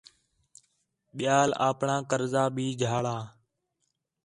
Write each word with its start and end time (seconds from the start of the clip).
ٻِیال 1.15 1.49
اپݨاں 1.67 2.01
قرضہ 2.09 2.43
بھی 2.55 2.67
جھاڑا 2.81 3.17